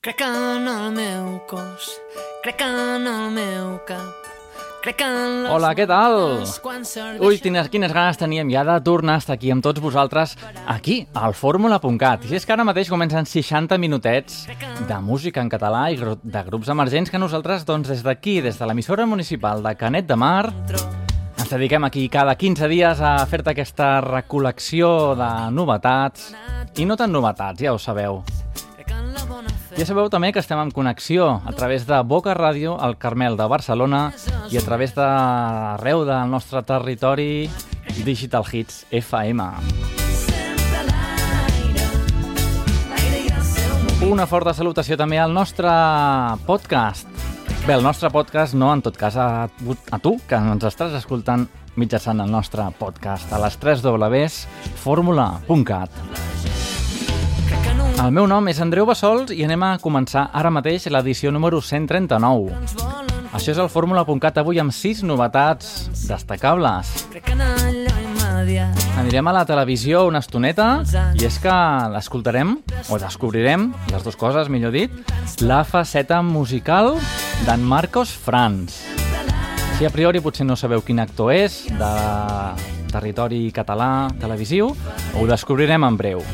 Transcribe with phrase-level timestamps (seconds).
[0.00, 1.90] Crec en el meu cos,
[2.40, 4.30] crec en el meu cap,
[4.80, 6.16] crec en les Hola, què tal?
[7.20, 10.32] Ui, quines, quines ganes teníem ja de tornar a estar aquí amb tots vosaltres,
[10.64, 12.24] aquí, al fórmula.cat.
[12.32, 14.46] I és que ara mateix comencen 60 minutets
[14.88, 18.72] de música en català i de grups emergents que nosaltres, doncs, des d'aquí, des de
[18.72, 20.46] l'emissora municipal de Canet de Mar,
[21.36, 26.30] ens dediquem aquí cada 15 dies a fer-te aquesta recol·lecció de novetats,
[26.80, 28.24] i no tan novetats, ja ho sabeu.
[29.80, 33.46] Ja sabeu també que estem en connexió a través de Boca Ràdio, al Carmel de
[33.48, 34.10] Barcelona
[34.52, 37.48] i a través de arreu del nostre territori
[38.04, 39.46] Digital Hits FM.
[44.04, 45.72] Una forta salutació també al nostre
[46.44, 47.08] podcast.
[47.64, 51.48] Bé, el nostre podcast no, en tot cas, a, a tu, que ens estàs escoltant
[51.80, 54.42] mitjançant el nostre podcast a les 3 Ws,
[58.00, 62.54] El meu nom és Andreu Bassols i anem a començar ara mateix l'edició número 139.
[62.56, 63.26] ens volen.
[63.36, 66.88] Això és el fórmula.cat avui amb 6 novetats destacables.
[68.96, 70.70] Anirem a la televisió una estoneta
[71.12, 71.56] i és que
[71.92, 72.56] l'escoltarem,
[72.88, 74.96] o descobrirem, les dues coses, millor dit,
[75.44, 76.94] la faceta musical
[77.44, 78.80] d'en Marcos Franz.
[79.76, 81.92] Si a priori potser no sabeu quin actor és, de
[82.90, 86.24] territori català televisiu, ho descobrirem en breu.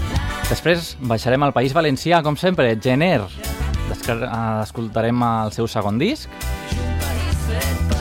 [0.46, 3.20] Després baixarem al País Valencià, com sempre, Gener.
[3.20, 6.30] Eh, Escoltarem el seu segon disc.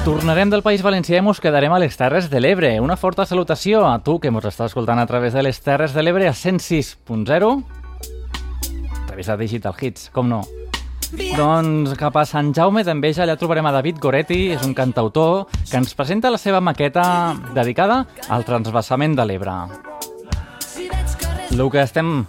[0.05, 2.75] Tornarem del País Valencià i mos quedarem a les Terres de l'Ebre.
[2.81, 6.03] Una forta salutació a tu que mos estàs escoltant a través de les Terres de
[6.05, 7.49] l'Ebre a 106.0
[8.93, 10.43] a través de Digital Hits, com no.
[11.15, 15.81] Doncs cap a Sant Jaume d'Enveja allà trobarem a David Goretti, és un cantautor que
[15.81, 19.94] ens presenta la seva maqueta dedicada al transvasament de l'Ebre.
[21.51, 22.25] El que estem,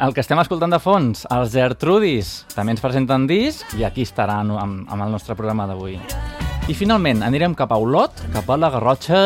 [0.00, 4.52] el que estem escoltant de fons, els Gertrudis, també ens presenten disc i aquí estaran
[4.54, 5.98] amb, amb el nostre programa d'avui.
[6.70, 9.24] I finalment anirem cap a Olot, cap a la Garrotxa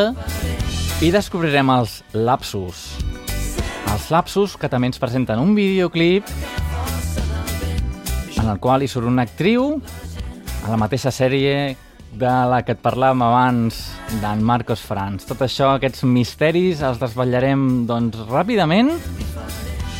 [1.05, 2.87] i descobrirem els Lapsus.
[3.93, 6.27] Els Lapsus que també ens presenten un videoclip
[8.39, 9.77] en el qual hi surt una actriu
[10.65, 11.77] a la mateixa sèrie
[12.13, 13.79] de la que et parlàvem abans
[14.23, 15.27] d'en Marcos Franz.
[15.29, 18.95] Tot això, aquests misteris, els desvetllarem doncs, ràpidament.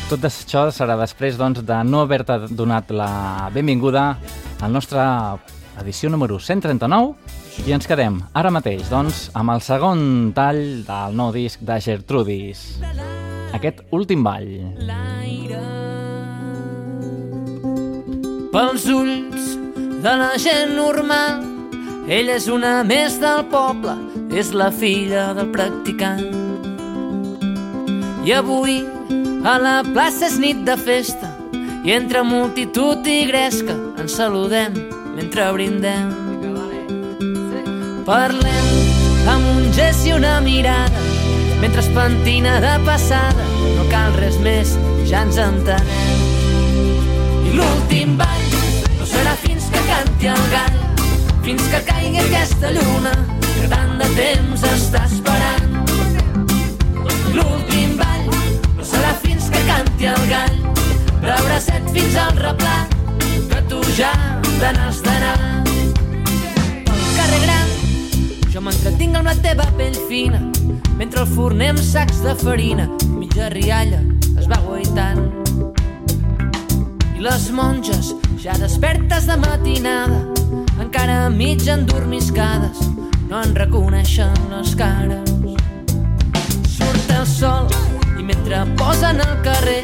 [0.09, 4.05] Tot això serà després doncs, de no haver-te donat la benvinguda
[4.59, 5.03] al nostre
[5.79, 7.13] edició número 139
[7.67, 10.01] i ens quedem ara mateix doncs, amb el segon
[10.35, 12.79] tall del nou disc de Gertrudis.
[13.53, 14.49] Aquest últim ball.
[14.87, 15.61] l'aire.
[18.49, 19.55] Pels ulls
[20.01, 21.58] de la gent normal,
[22.09, 23.93] ella és una més del poble,
[24.33, 26.23] és la filla del practicant.
[28.25, 28.79] I avui
[29.45, 31.29] a la plaça és nit de festa
[31.85, 34.73] i entre multitud i gresca ens saludem
[35.19, 36.09] mentre brindem.
[38.09, 41.05] Parlem amb un gest i una mirada
[41.61, 43.47] mentre es pentina de passada
[43.77, 44.73] no cal res més,
[45.05, 46.27] ja ens entenem.
[47.45, 48.45] I l'últim ball
[48.97, 50.78] no serà fins que canti el gall
[51.43, 55.67] fins que caigui aquesta lluna que tant de temps està esperant.
[57.35, 58.29] L'últim ball
[58.77, 60.57] no serà fins que canti el gall
[61.19, 62.77] brabracet fins al replà
[63.21, 64.11] que tu ja
[64.47, 65.35] te n'has d'anar.
[66.89, 67.75] Pel carrer gran
[68.53, 70.41] jo m'entretinc amb la teva pell fina
[70.99, 74.01] mentre el forner amb sacs de farina mitja rialla
[74.39, 75.27] es va guaitant.
[77.19, 80.21] I les monges, ja despertes de matinada,
[80.89, 82.79] encara mig endormiscades,
[83.29, 85.29] no en reconeixen les cares.
[86.65, 87.67] Surt el sol
[88.17, 89.83] i mentre posen al carrer,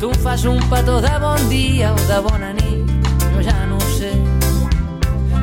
[0.00, 3.92] tu fas un petó de bon dia o de bona nit, jo ja no ho
[3.94, 4.10] sé.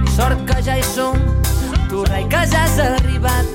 [0.03, 1.15] I sort que ja hi som,
[1.87, 3.47] tu rai que ja has arribat,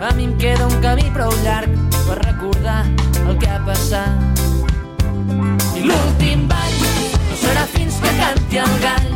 [0.00, 1.70] a mi em queda un camí prou llarg
[2.00, 2.82] per recordar
[3.28, 4.42] el que ha passat.
[5.78, 9.12] I l'últim ball no serà fins que canti el gall,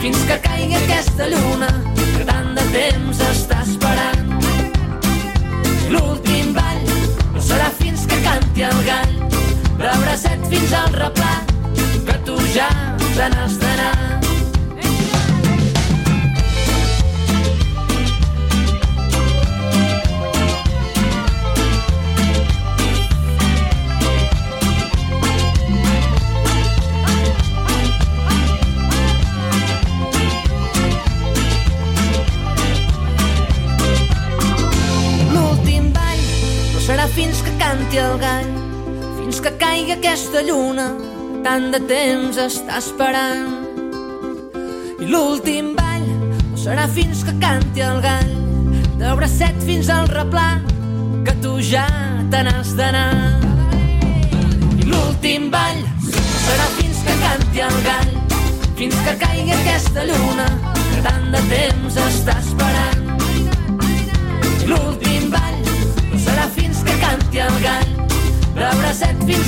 [0.00, 4.30] fins que caigui aquesta lluna que tant de temps està esperant.
[5.94, 6.84] L'últim ball
[7.34, 9.16] no serà fins que canti el gall,
[9.80, 11.34] brabracet fins al replà,
[12.06, 12.70] que tu ja
[13.08, 14.17] te n'has d'anar.
[37.14, 38.50] Fins que canti el gall,
[39.18, 40.88] fins que caigui aquesta lluna
[41.44, 43.54] tant de temps està esperant.
[44.98, 46.06] I l'últim ball
[46.50, 48.32] no serà fins que canti el gall,
[48.98, 50.58] de bracet fins al replà,
[51.26, 51.86] que tu ja
[52.32, 53.12] te n'has d'anar.
[54.78, 58.14] I l'últim ball no serà fins que canti el gall,
[58.80, 59.97] fins que caigui aquesta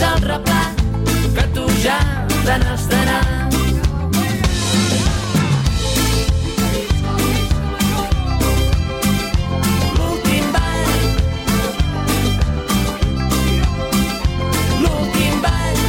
[0.00, 0.61] fins al replà,
[1.37, 1.99] que tu ja
[2.31, 3.20] te n'has d'anar.
[9.99, 10.88] L'últim ball.
[14.81, 15.82] L'últim ball.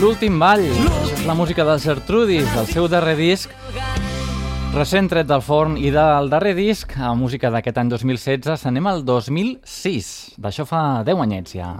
[0.00, 3.54] L'últim ball, és la música dels Gertrudis, el seu darrer disc,
[4.74, 9.04] recent tret del forn i del darrer disc, a música d'aquest any 2016, s'anem al
[9.06, 10.10] 2006.
[10.42, 11.70] D'això fa 10 anyets ja.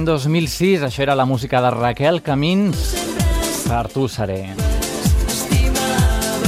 [0.00, 2.94] L'any 2006, això era la música de Raquel Camins,
[3.66, 4.54] per tu seré.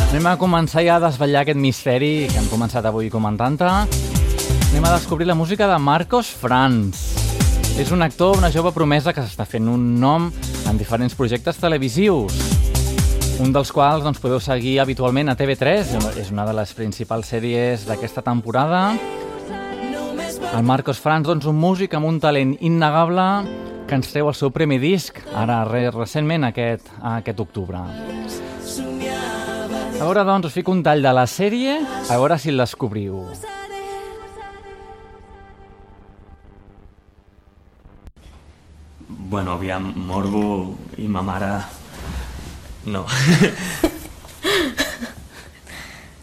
[0.08, 3.68] Anem a començar ja a desvetllar aquest misteri que hem començat avui comentant-te.
[3.68, 7.02] Anem a descobrir la música de Marcos Franz.
[7.80, 10.30] És un actor, una jove promesa que s'està fent un nom
[10.68, 12.36] en diferents projectes televisius.
[13.42, 17.84] Un dels quals doncs, podeu seguir habitualment a TV3, és una de les principals sèries
[17.88, 18.92] d'aquesta temporada.
[20.52, 23.22] El Marcos Franz, doncs, un músic amb un talent innegable
[23.88, 27.80] que ens treu el seu primer disc, ara recentment, aquest, aquest octubre.
[27.80, 27.88] A
[30.04, 33.24] veure, doncs, us fico un tall de la sèrie, a veure si el descobriu.
[39.08, 41.48] Bueno, aviam, morbo i ma mare...
[42.92, 43.06] No.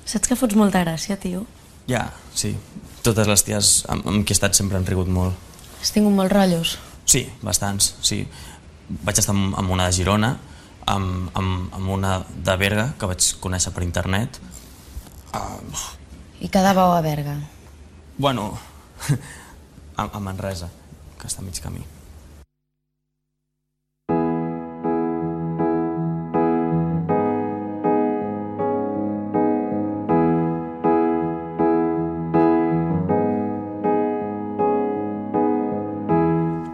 [0.05, 1.47] Saps que fots molta gràcia, tio?
[1.89, 2.53] Ja, sí,
[3.09, 5.33] totes les ties amb, amb qui he estat sempre han rigut molt.
[5.81, 6.75] Has tingut molts rotllos.
[7.09, 8.19] Sí, bastants, sí.
[9.01, 10.35] Vaig estar amb, amb una de Girona,
[10.85, 14.37] amb, amb, amb una de Berga, que vaig conèixer per internet.
[15.33, 15.85] Uh,
[16.45, 17.39] I quedàveu a Berga.
[18.19, 18.51] bueno,
[19.97, 20.69] a, a Manresa,
[21.17, 21.81] que està a mig camí.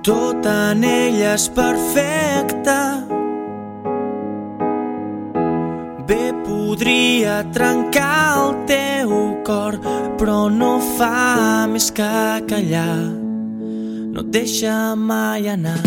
[0.06, 2.74] Tot en ella és perfecte.
[6.06, 9.16] Bé podria trencar el teu
[9.48, 9.80] cor,
[10.20, 12.12] però no fa més que
[12.52, 13.00] callar.
[14.14, 15.82] No et deixa mai anar.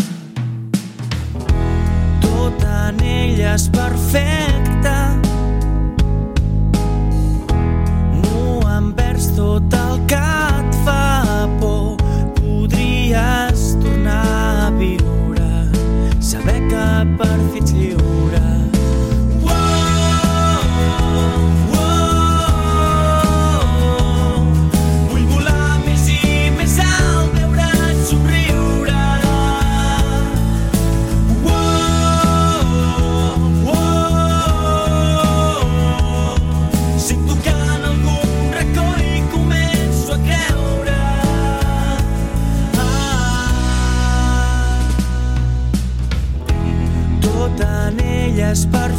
[2.25, 4.97] Tot en ella és perfecte.
[8.19, 10.25] No envers tot el que
[10.59, 11.95] et fa por
[12.35, 13.48] podries
[48.49, 48.98] és perfecte.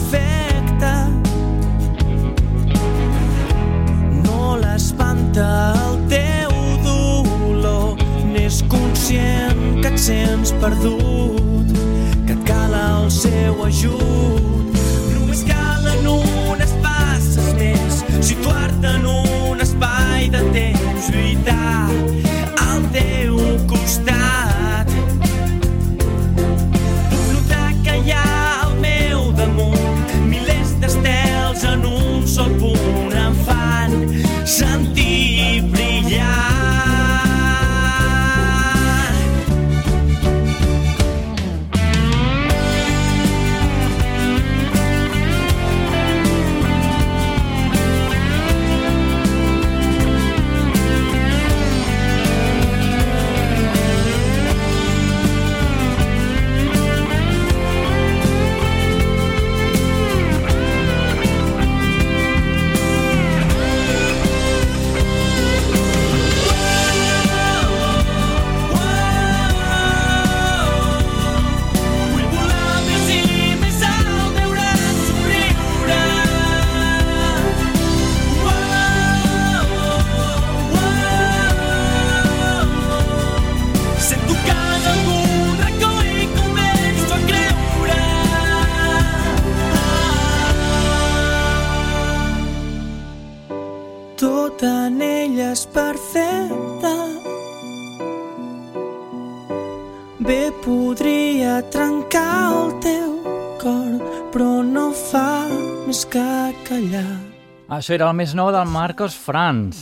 [107.90, 109.80] Això era el més nou del Marcos Franz.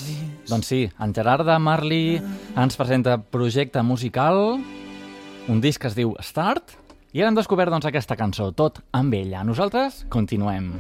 [0.49, 2.15] Doncs sí, en Gerard de Marley
[2.57, 4.57] ens presenta projecte musical,
[5.53, 6.73] un disc que es diu Start,
[7.12, 9.45] i ara hem descobert doncs, aquesta cançó, tot amb ella.
[9.45, 10.73] Nosaltres continuem.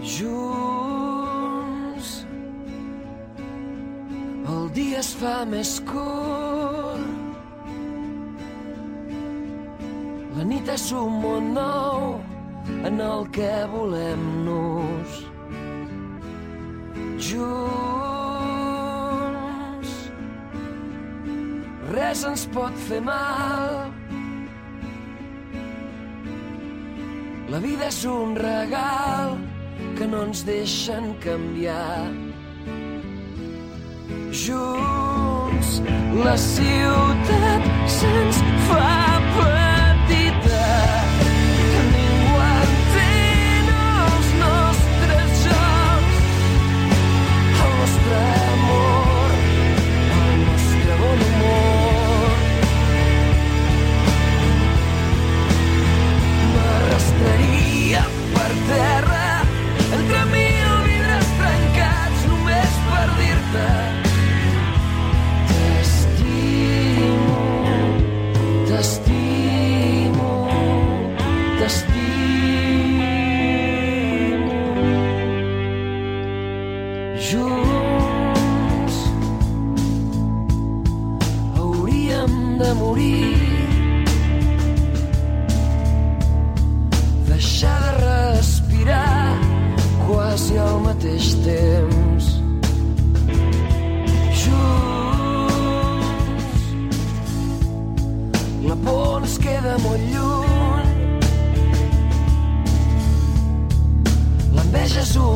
[0.00, 2.16] Junts
[4.56, 7.08] el dia es fa més curt
[10.40, 12.22] La nit és un món nou
[12.84, 15.10] en el que volem-nos.
[17.22, 17.90] Junts.
[21.92, 23.92] Res ens pot fer mal.
[27.52, 29.36] La vida és un regal
[29.98, 32.08] que no ens deixen canviar.
[34.32, 35.82] Junts,
[36.24, 38.40] la ciutat se'ns
[38.70, 39.11] fa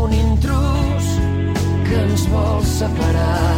[0.07, 1.07] un intrus
[1.89, 3.56] que ens vol separar.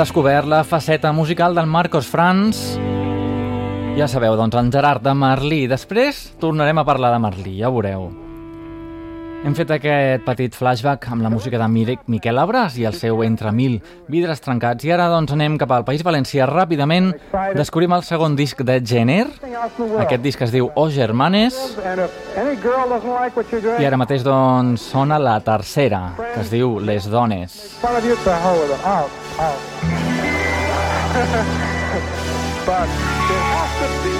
[0.00, 2.78] Descobert la faceta musical del Marcos Franz.
[3.98, 5.66] Ja sabeu, doncs, en Gerard de Merlí.
[5.68, 8.29] Després tornarem a parlar de Merlí, ja ho veureu.
[9.40, 13.22] Hem fet aquest petit flashback amb la música de Mirek Miquel Abras i el seu
[13.24, 13.78] Entre Mil
[14.12, 14.84] vidres trencats.
[14.84, 17.14] I ara doncs anem cap al País Valencià ràpidament.
[17.56, 19.26] Descobrim el segon disc de Jenner.
[20.04, 21.56] Aquest disc es diu O Germanes.
[23.80, 27.56] I ara mateix doncs sona la tercera, que es diu Les Dones.
[32.70, 34.19] Some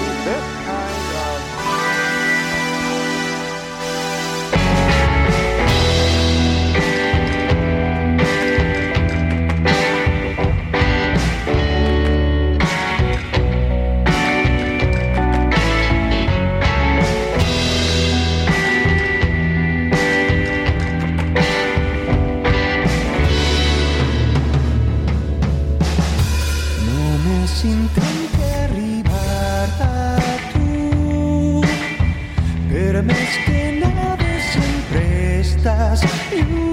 [36.31, 36.70] you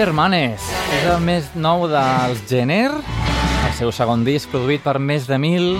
[0.00, 0.64] Germanes.
[0.96, 5.74] És el més nou dels Jenner, el seu segon disc produït per més de mil.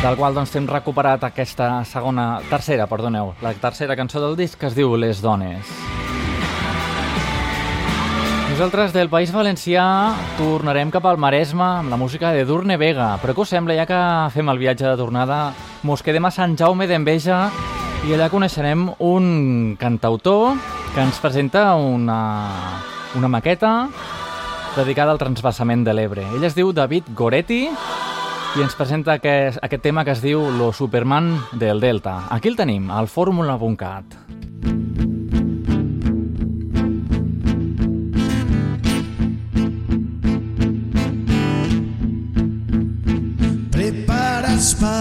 [0.00, 4.70] del qual doncs, hem recuperat aquesta segona, tercera, perdoneu, la tercera cançó del disc que
[4.70, 5.70] es diu Les Dones.
[8.48, 9.84] Nosaltres del País Valencià
[10.40, 13.12] tornarem cap al Maresme amb la música de Durne Vega.
[13.20, 14.00] Però què us sembla, ja que
[14.34, 15.50] fem el viatge de tornada,
[15.84, 17.44] mos quedem a Sant Jaume d'Enveja
[18.00, 19.26] i allà coneixerem un
[19.78, 20.56] cantautor
[20.94, 22.20] que ens presenta una,
[23.18, 23.90] una maqueta
[24.76, 26.24] dedicada al transvasament de l'Ebre.
[26.32, 30.72] Ell es diu David Goretti i ens presenta aquest, aquest tema que es diu Lo
[30.72, 32.22] Superman del Delta.
[32.30, 34.39] Aquí el tenim, al fórmula.cat.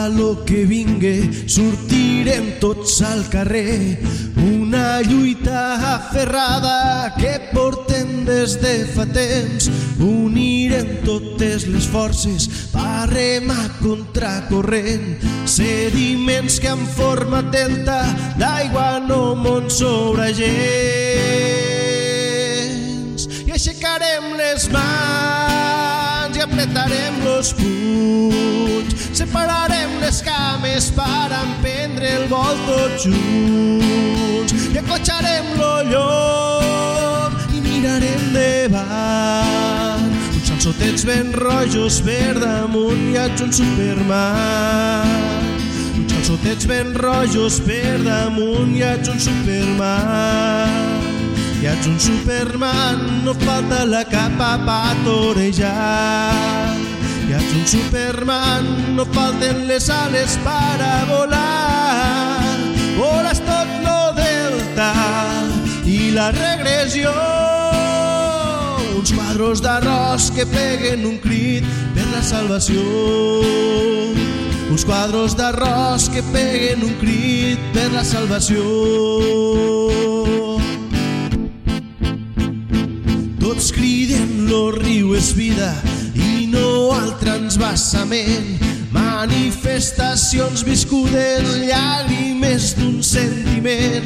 [0.10, 4.00] lo que vingue, sortirem tots al carrer.
[4.38, 9.70] Una lluita aferrada que portem des de fa temps.
[10.00, 15.18] Unirem totes les forces per remar contra corrent.
[15.46, 18.04] Sediments que han format delta
[18.40, 20.50] d'aigua no món sobre gens.
[23.48, 25.79] I aixecarem les mans
[26.60, 28.94] apretarem los punys.
[29.14, 34.54] Separarem les cames per emprendre el vol tots junts.
[34.74, 40.12] I acotxarem lo llom i mirarem davant.
[40.36, 45.08] Uns salsotets ben rojos per damunt i ets un superman.
[45.96, 50.99] Uns calçotets ben rojos per damunt i ets un superman.
[51.60, 56.72] I ets un superman, no falta la capa pa torejar.
[57.28, 62.56] I ets un superman, no falten les ales per a volar.
[62.96, 64.94] Voles tot lo delta
[65.84, 67.12] i la regressió.
[68.96, 72.88] Uns quadros d'arròs que peguen un crit per la salvació.
[74.72, 78.64] Uns quadros d'arròs que peguen un crit per la salvació.
[83.50, 85.72] Tots criden lo riu és vida
[86.14, 88.62] i no al transvasament.
[88.94, 94.06] Manifestacions viscudes, llàgrimes d'un sentiment.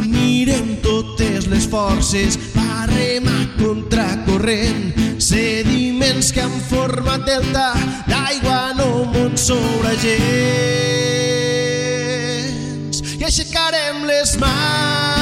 [0.00, 4.96] Unirem totes les forces per remar contra corrent.
[5.20, 7.76] Sediments que han format delta
[8.08, 10.16] d'aigua no món sobre gens.
[13.20, 15.19] I aixecarem les mans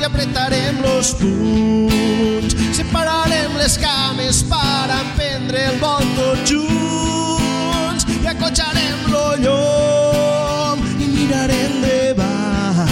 [0.00, 2.56] i apretarem los punys.
[2.72, 8.06] Separarem les cames per emprendre el vol tots junts.
[8.22, 12.88] I acotxarem lo llom i mirarem davant.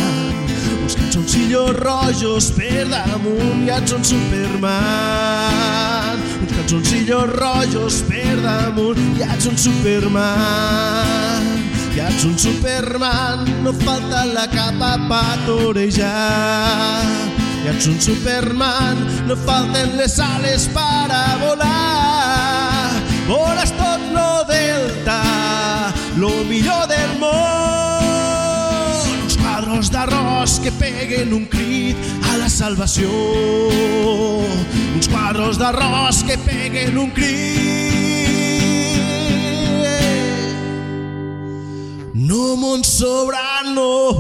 [0.83, 6.17] Uns calçoncillos rojos per damunt i ets un superman.
[6.43, 11.68] Uns calçoncillos rojos per damunt i ets un superman.
[11.99, 17.03] I ets un superman, no falta la capa pa torejar.
[17.65, 22.93] I ets un superman, no falten les ales per a volar.
[23.27, 25.19] Voles tot lo delta,
[26.23, 27.35] lo millor del món.
[29.25, 31.99] Uns quadros d'arròs que peguen un crit
[32.31, 33.11] a la salvació.
[34.95, 38.68] Uns quadros d'arròs que peguen un crit.
[42.29, 44.13] No món sobrano.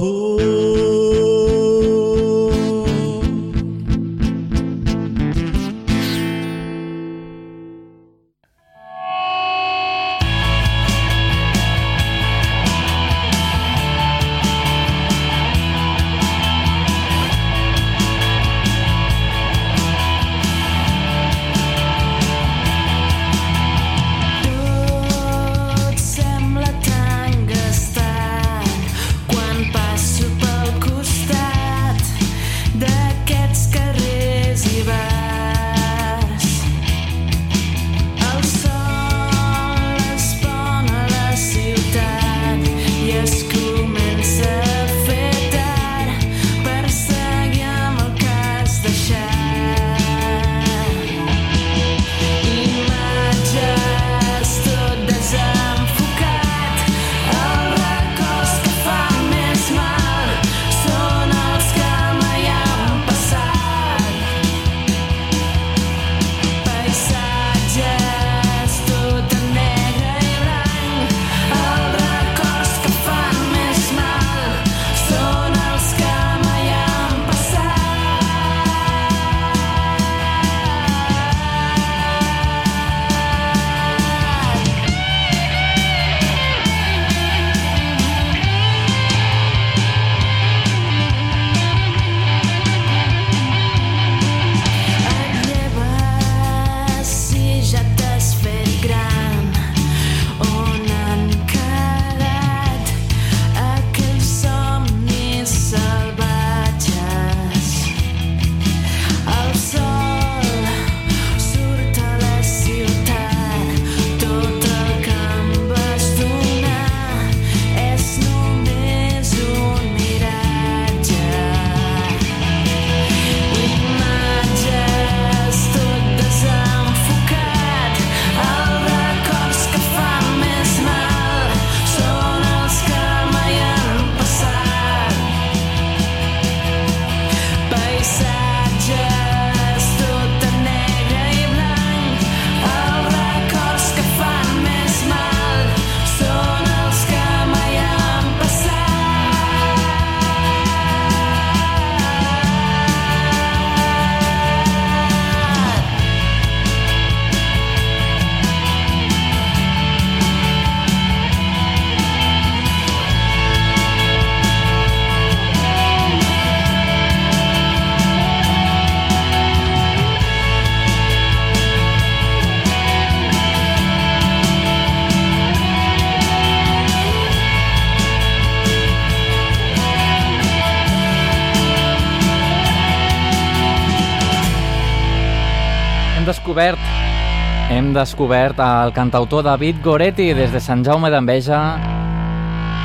[187.99, 191.59] Descobert el cantautor David Goretti des de Sant Jaume d'Enveja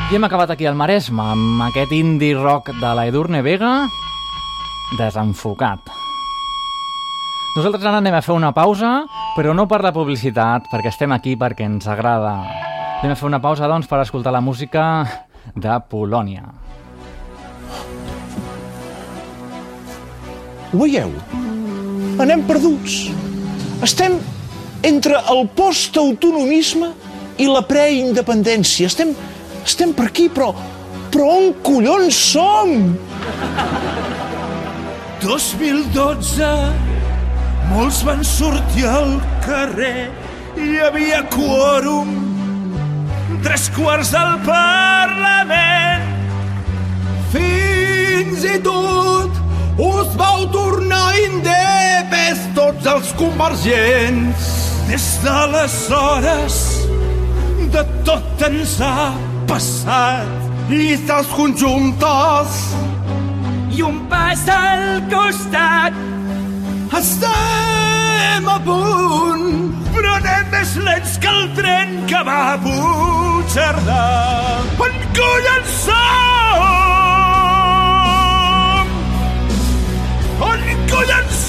[0.10, 3.86] i hem acabat aquí al Maresme amb aquest indie rock de la Edurne Vega
[4.98, 5.94] desenfocat.
[7.54, 9.04] Nosaltres ara anem a fer una pausa,
[9.38, 12.40] però no per la publicitat, perquè estem aquí perquè ens agrada.
[13.04, 15.06] Anem a fer una pausa, doncs, per escoltar la música
[15.54, 16.50] de Polònia.
[20.74, 21.14] Ho veieu?
[22.24, 23.04] Anem perduts.
[23.86, 24.18] Estem
[24.84, 26.92] entre el postautonomisme
[27.42, 28.90] i la preindependència.
[28.92, 29.14] Estem,
[29.64, 30.52] estem per aquí, però,
[31.14, 32.98] però on collons som?
[35.24, 36.48] 2012
[37.72, 39.14] molts van sortir al
[39.46, 40.10] carrer
[40.60, 42.12] hi havia quòrum
[43.46, 46.04] tres quarts del Parlament
[47.32, 49.40] fins i tot
[49.88, 56.58] us vau tornar indepes tots els convergents des d'aleshores
[57.74, 59.12] de tot ens ha
[59.48, 62.58] passat i dels conjuntes
[63.74, 65.94] i un pas al costat.
[67.00, 69.48] Estem a punt,
[69.96, 74.04] però anem més lents que el tren que va a Puigcerdà.
[74.86, 76.04] On collons som?
[80.52, 80.62] On
[80.94, 81.43] collons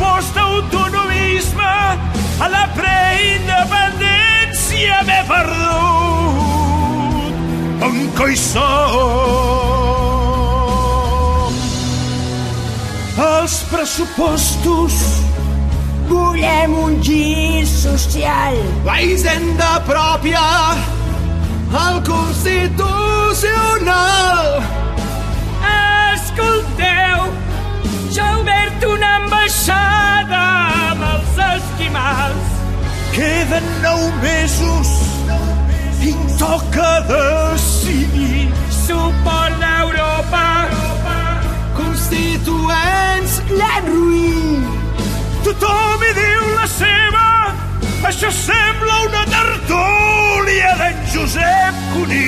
[0.00, 1.74] postautonomisme
[2.40, 5.64] a la preindependència m'he perdut.
[7.86, 8.64] On coi som?
[13.26, 14.96] Els pressupostos
[16.08, 18.54] Volem un gir social.
[18.86, 20.42] La hisenda pròpia
[21.74, 24.85] al Constitucional.
[28.46, 30.40] Obert una ambaixada
[30.90, 32.52] amb els esquimals.
[33.14, 34.92] Queden nou mesos
[36.06, 38.46] i toca decidir.
[38.84, 40.44] Suport d'Europa,
[41.78, 44.66] constituents, l'enruïn.
[45.46, 47.26] Tothom hi diu la seva,
[48.12, 52.26] això sembla una tertúlia d'en Josep Cuní.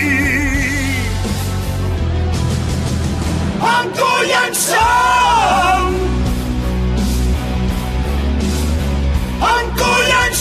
[3.69, 5.78] On collons som?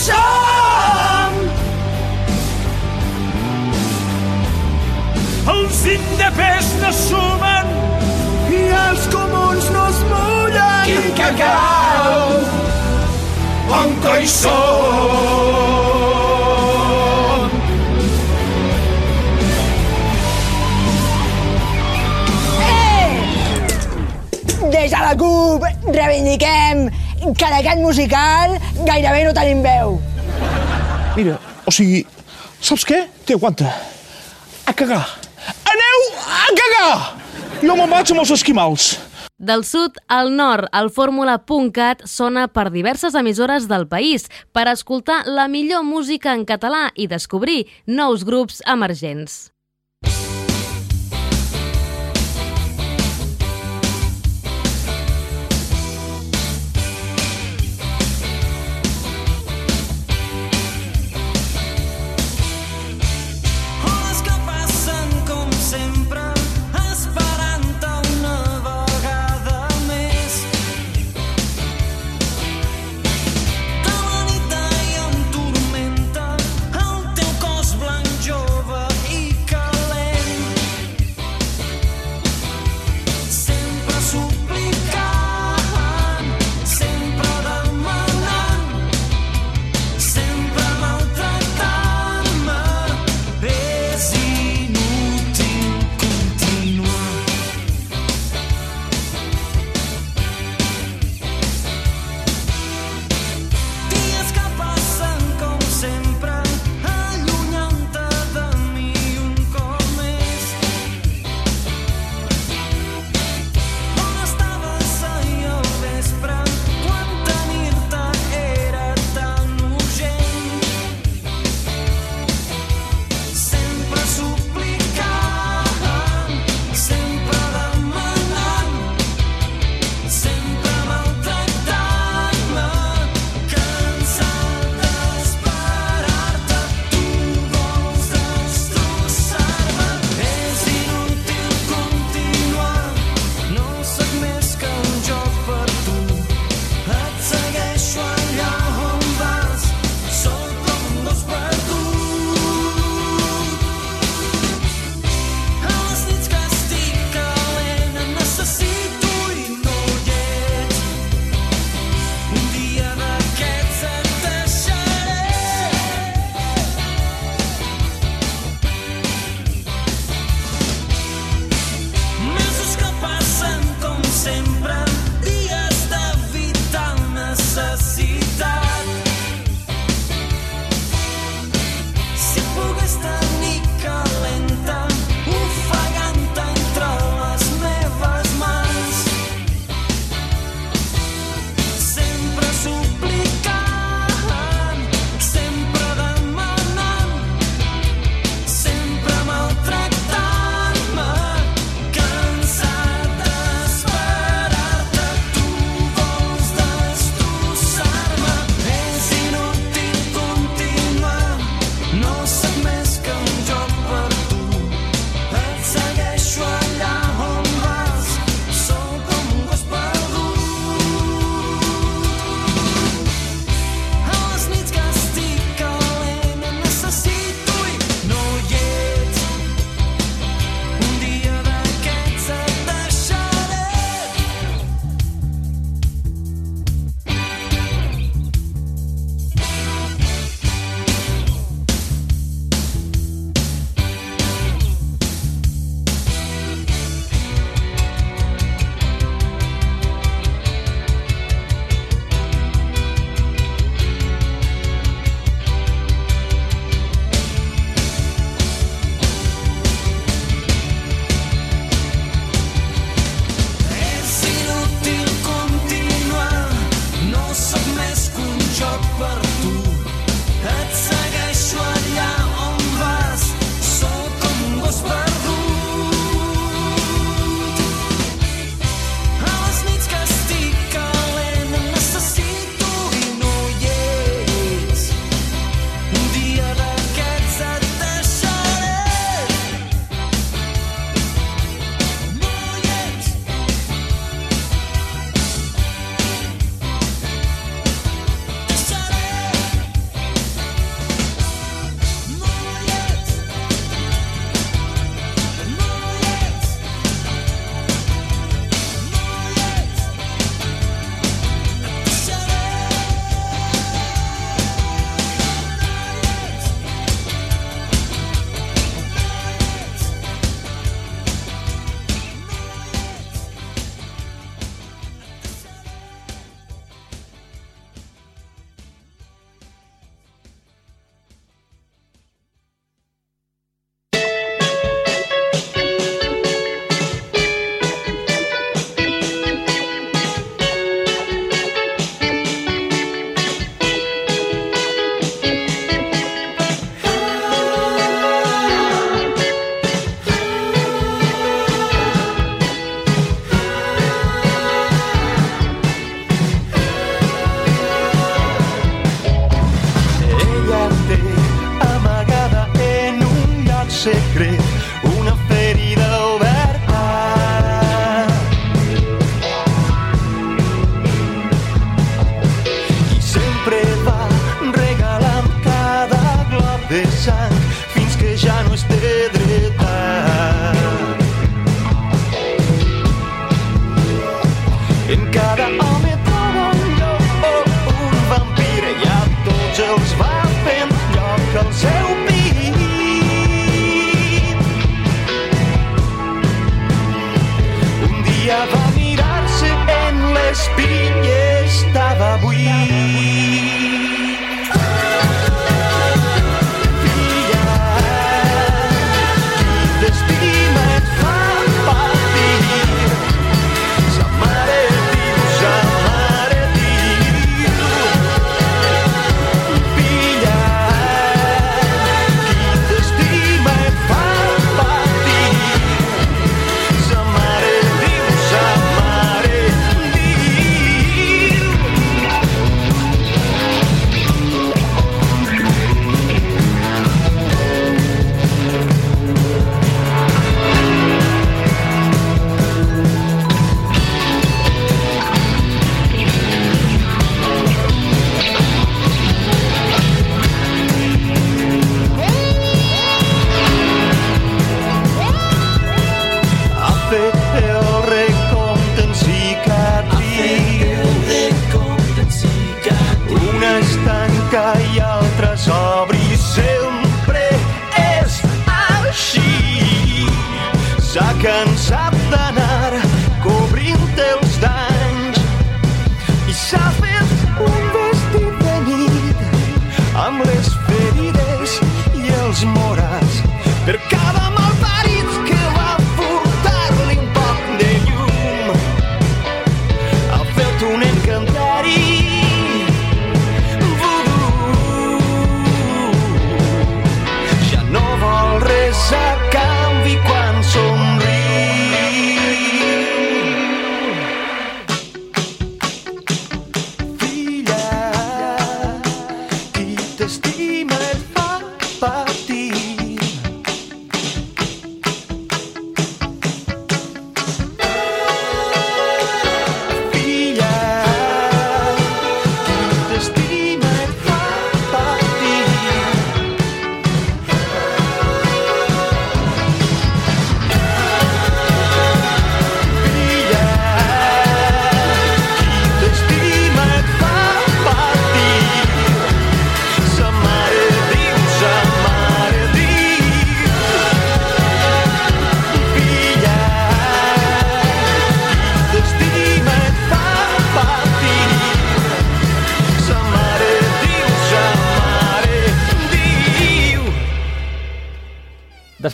[0.07, 1.31] Som?
[5.53, 7.65] Els indepès no sumen
[8.51, 10.83] i els comuns no es mullen.
[10.87, 12.39] Quin cacau!
[13.77, 15.47] On coi som?
[24.71, 25.63] Des de la CUP
[25.95, 26.87] reivindiquem
[27.33, 29.97] que en aquest musical gairebé no tenim veu.
[31.17, 32.05] Mira, o sigui,
[32.61, 33.03] saps què?
[33.25, 33.73] Té, aguanta.
[34.67, 35.03] A cagar.
[35.67, 36.95] Aneu a cagar!
[37.63, 38.93] Jo me'n vaig amb els esquimals.
[39.37, 45.45] Del sud al nord, el fórmula.cat sona per diverses emissores del país per escoltar la
[45.47, 49.56] millor música en català i descobrir nous grups emergents.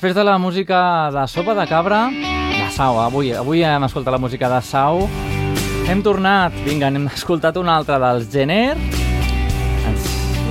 [0.04, 0.78] Després de la música
[1.16, 5.06] de Sopa de Cabra, de Sau, avui, avui hem escoltat la música de Sau,
[5.88, 8.76] hem tornat, vinga, hem escoltat una altra dels Gener,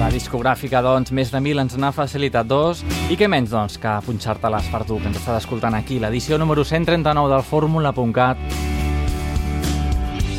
[0.00, 2.80] la discogràfica, doncs, més de mil ens n'ha facilitat dos,
[3.12, 6.64] i què menys, doncs, que punxar-te-les per tu, que ens estàs escoltant aquí, l'edició número
[6.64, 8.40] 139 del Fórmula.cat.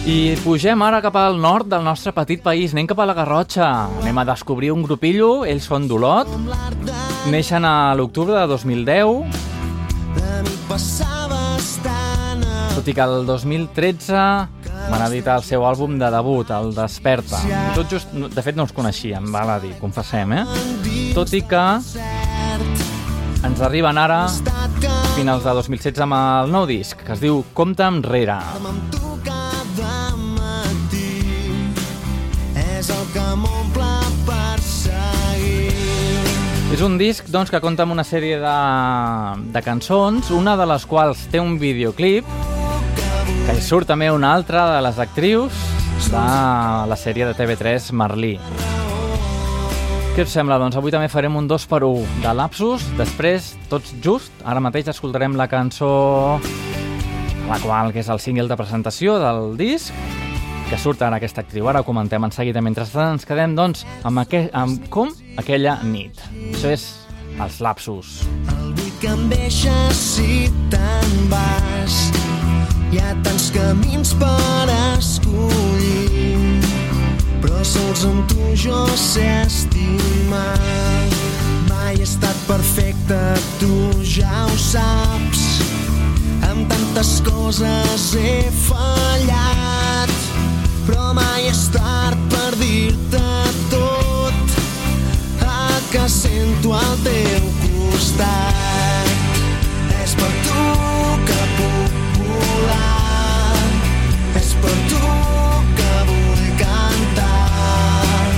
[0.10, 3.74] I pugem ara cap al nord del nostre petit país, anem cap a la Garrotxa,
[4.02, 6.34] anem a descobrir un grupillo, ells són d'Olot,
[7.32, 9.24] neixen a l'octubre de 2010,
[12.74, 14.24] tot i que el 2013
[14.92, 17.40] van editar el seu àlbum de debut, el Desperta.
[17.78, 20.44] Tot just, de fet no els coneixíem, val a dir, confessem, eh?
[21.16, 21.64] Tot i que
[23.44, 24.26] ens arriben ara,
[25.16, 28.40] finals de 2016, amb el nou disc, que es diu Compte enrere.
[32.84, 33.83] és el que m'omple.
[36.74, 38.54] És un disc doncs, que compta amb una sèrie de,
[39.54, 42.26] de cançons, una de les quals té un videoclip,
[43.46, 45.60] que hi surt també una altra de les actrius
[46.10, 46.24] de
[46.90, 48.34] la sèrie de TV3 Merlí.
[50.16, 50.58] Què us sembla?
[50.58, 54.90] Doncs avui també farem un 2 per 1 de Lapsus, després, tots just, ara mateix
[54.90, 55.94] escoltarem la cançó
[57.52, 59.94] la qual que és el single de presentació del disc
[60.74, 61.68] que surt ara aquesta actriu.
[61.70, 62.62] Ara ho comentem en seguida.
[62.66, 66.18] Mentrestant ens quedem, doncs, amb, aqu amb com aquella nit.
[66.50, 66.86] Això és
[67.44, 68.14] els lapsus.
[68.50, 71.98] Vull que em deixes si te'n vas.
[72.90, 74.66] Hi ha tants camins per
[74.98, 76.58] escollir,
[77.44, 80.58] però sols amb tu jo sé estimar.
[81.70, 83.20] Mai he estat perfecte,
[83.62, 85.46] tu ja ho saps.
[86.50, 89.63] Amb tantes coses he fallat,
[90.88, 93.24] però mai és tard per dir-te
[93.72, 94.56] tot
[95.46, 99.12] el que sento al teu costat.
[100.04, 100.68] És per tu
[101.30, 103.58] que puc volar,
[104.42, 105.04] és per tu
[105.80, 108.32] que vull cantar.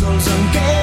[0.00, 0.73] Sols em queda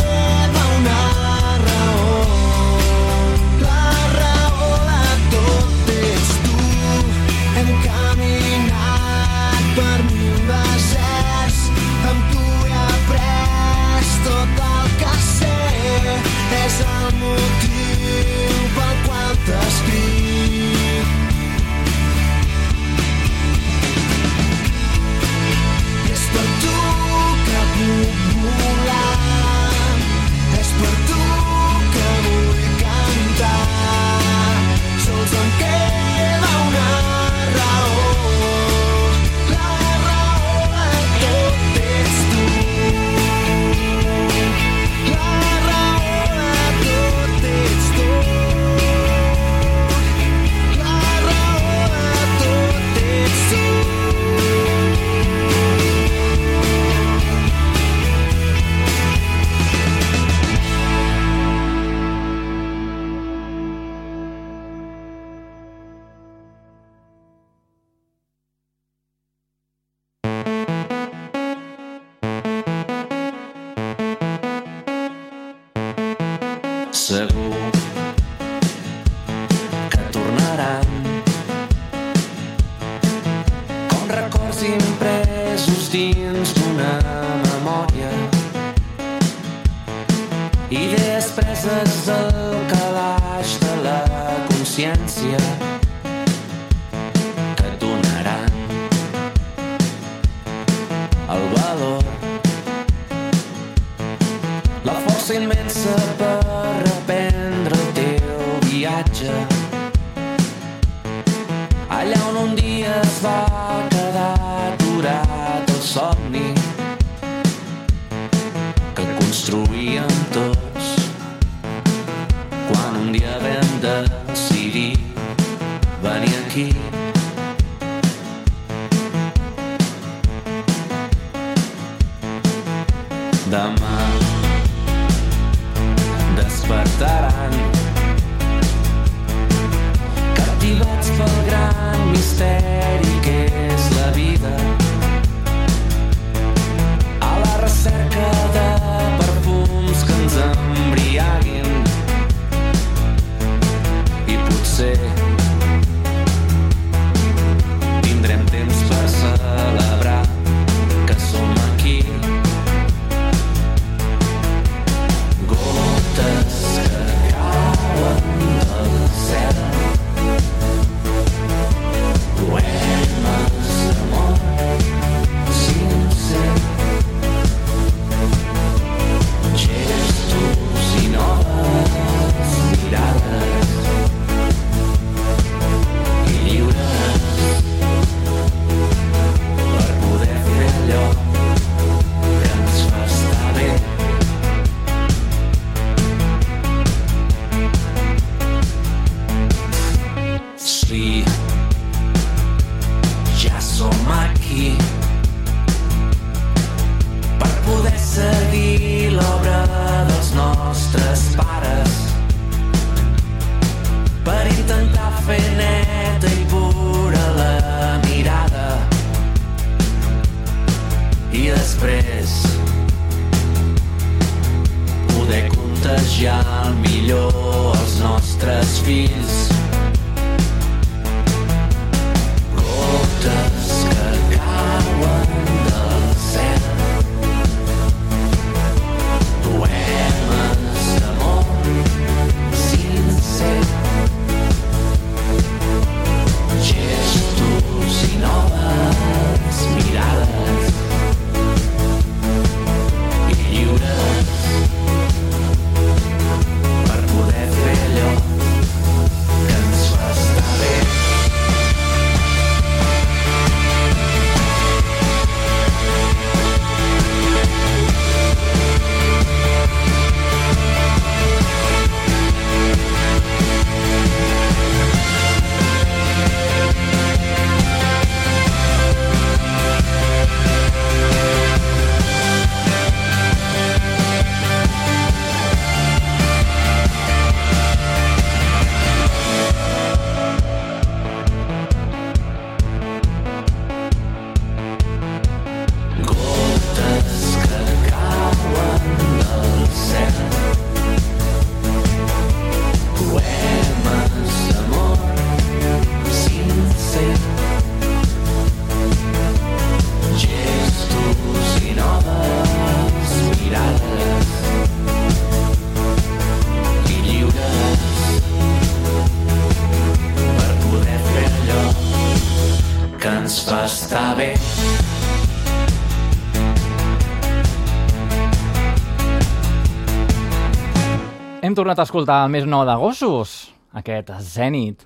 [331.71, 333.29] tornat a escoltar el més nou de Gossos,
[333.71, 334.81] aquest Zenit.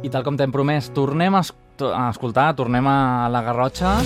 [0.00, 1.42] I tal com t'hem promès, tornem a,
[2.08, 3.98] escoltar, tornem a la Garrotxa.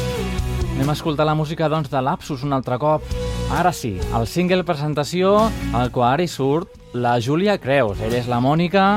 [0.72, 3.06] Anem a escoltar la música doncs, de Lapsus un altre cop.
[3.54, 5.36] Ara sí, el single presentació,
[5.78, 8.02] al qual hi surt la Júlia Creus.
[8.02, 8.88] Ella és la Mònica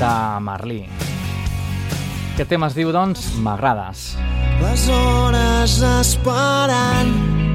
[0.00, 0.14] de
[0.48, 0.80] Marlí.
[2.38, 4.14] Aquest tema es diu, doncs, M'agrades.
[4.64, 7.49] Les hores esperant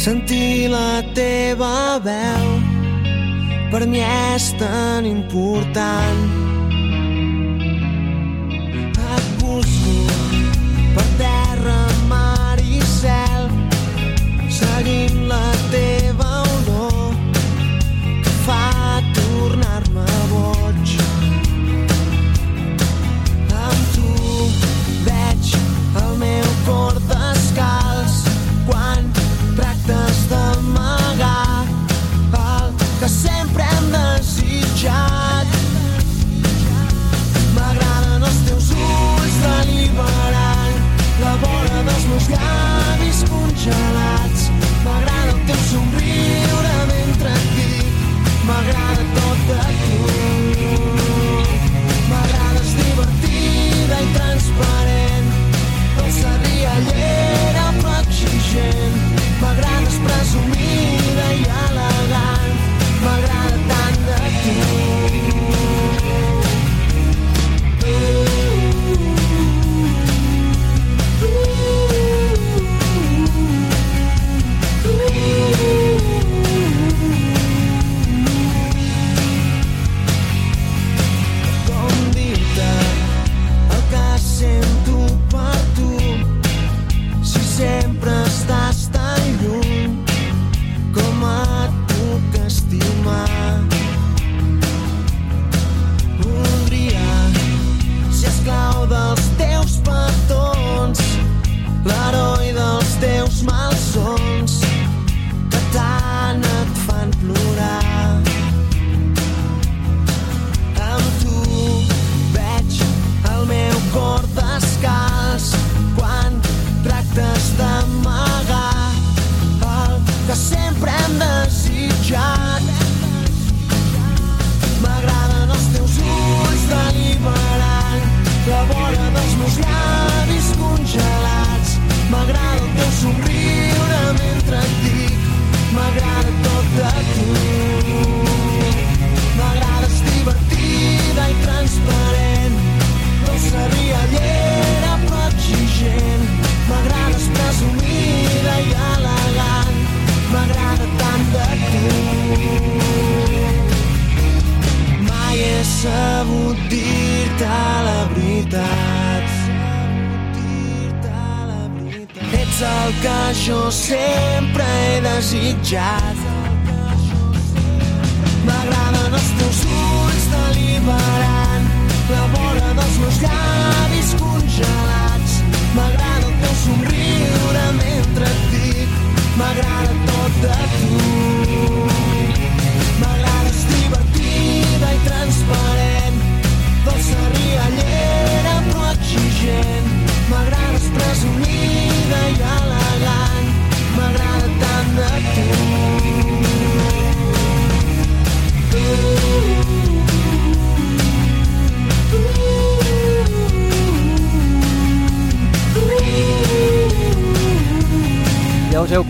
[0.00, 2.46] Sentir la teva veu
[3.68, 6.49] per mi és tan important.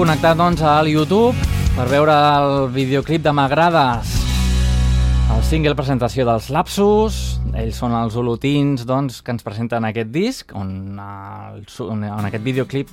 [0.00, 1.36] Connectat doncs al YouTube
[1.76, 4.14] per veure el videoclip de M'agrades,
[5.34, 7.18] el single presentació dels Lapsus.
[7.52, 12.88] Ells són els olotins doncs, que ens presenten aquest disc, on, el, on aquest videoclip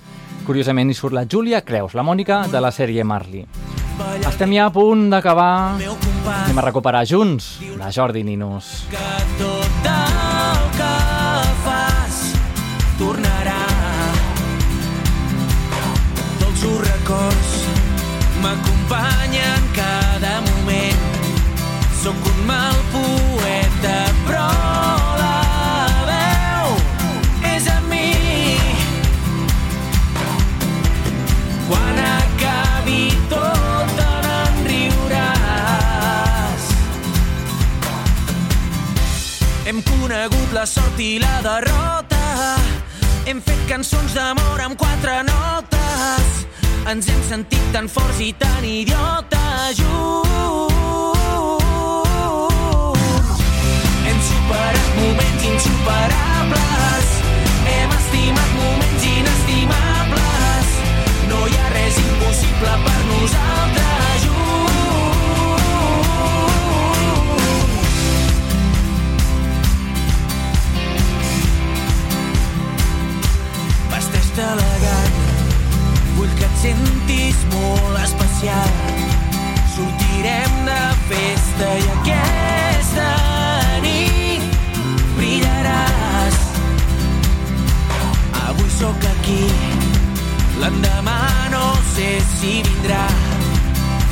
[0.50, 3.48] curiosament hi surt la Júlia Creus, la Mònica de la sèrie Marley.
[4.28, 5.54] Estem ja a punt d'acabar.
[5.78, 8.84] Anem a recuperar junts la Jordi Ninus.
[8.92, 9.57] que
[17.08, 17.64] records
[18.42, 21.00] m'acompanyen cada moment.
[22.04, 24.50] Sóc un mal poeta, però
[25.22, 25.40] la
[26.10, 26.68] veu
[27.56, 28.12] és a mi.
[31.70, 36.64] Quan acabi tot te n'en riuràs.
[39.66, 42.58] Hem conegut la sort i la derrota.
[43.26, 46.47] Hem fet cançons d'amor amb quatre notes.
[46.88, 50.72] Ens hem sentit tan forts i tan idiotes junts.
[54.06, 57.08] Hem superat moments insuperables.
[57.68, 60.68] Hem estimat moments inestimables.
[61.28, 64.08] No hi ha res impossible per nosaltres
[74.38, 75.37] elegant,
[76.38, 78.72] que et sentis molt especial.
[79.76, 83.10] Sortirem de festa i aquesta
[83.86, 84.48] nit
[85.18, 86.40] brillaràs.
[88.48, 89.44] Avui sóc aquí,
[90.62, 91.20] l'endemà
[91.54, 91.66] no
[91.96, 93.06] sé si vindrà.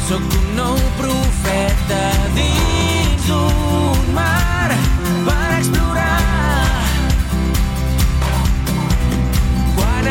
[0.07, 2.01] Sóc un nou profeta
[2.35, 4.69] dins d'un mar
[5.25, 6.19] per explorar.
[9.75, 10.09] Quan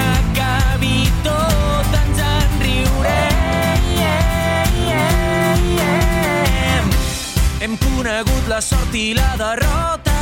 [8.64, 10.16] sort i la derrota.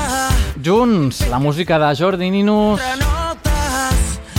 [0.62, 2.82] Junts, la música de Jordi Ninus.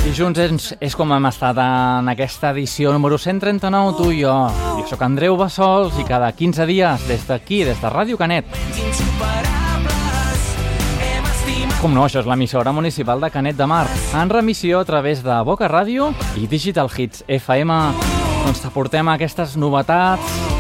[0.04, 4.36] I junts és, és com hem estat en aquesta edició número 139, tu i jo.
[4.82, 8.52] Jo sóc Andreu Bassols i cada 15 dies, des d'aquí, des de Ràdio Canet,
[11.84, 13.84] com no, això és l'emissora municipal de Canet de Mar,
[14.16, 17.76] en remissió a través de Boca Ràdio i Digital Hits FM.
[18.46, 20.53] Doncs t'aportem aquestes novetats,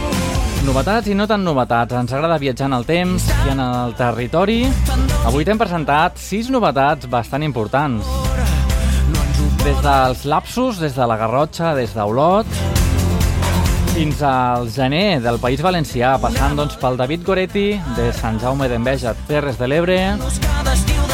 [0.63, 1.95] novetats i no tan novetats.
[1.97, 4.61] Ens agrada viatjar en el temps i en el territori.
[5.27, 8.07] Avui t'hem presentat sis novetats bastant importants.
[9.63, 12.47] Des dels lapsus, des de la Garrotxa, des d'Olot,
[13.93, 19.15] fins al gener del País Valencià, passant doncs, pel David Goretti, de Sant Jaume d'Enveja,
[19.27, 19.99] Terres de l'Ebre.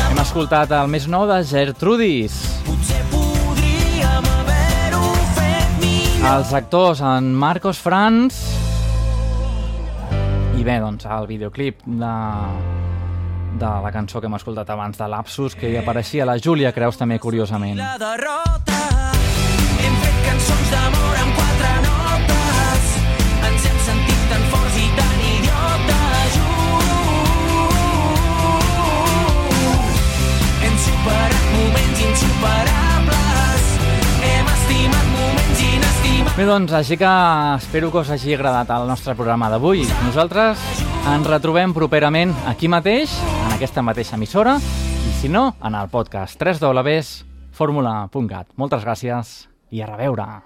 [0.09, 2.39] Hem escoltat el més nou de Gertrudis.
[6.29, 8.58] Els actors en Marcos Franz
[10.59, 12.15] i bé, doncs el videoclip de,
[13.61, 16.99] de la cançó que hem escoltat abans de Lapsus, que hi apareixia la Júlia Creus
[16.99, 17.77] també curiosament.
[17.79, 18.79] La derrota.
[19.79, 22.91] Hem fet cançons d'amor amb quatre notes.
[23.51, 27.15] Ens hem sentit tan forts i tan idiotes junts.
[30.67, 32.88] Hem superat moments insuperables.
[36.39, 37.07] Bé, doncs, així que
[37.57, 39.81] espero que us hagi agradat el nostre programa d'avui.
[40.05, 40.61] Nosaltres
[41.11, 43.11] ens retrobem properament aquí mateix,
[43.43, 48.55] en aquesta mateixa emissora, i si no, en el podcast www.formula.cat.
[48.55, 50.39] Moltes gràcies i a reveure.